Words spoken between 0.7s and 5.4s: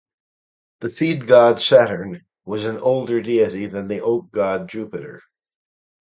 The seed-god Saturn was an older deity than the oak-god Jupiter.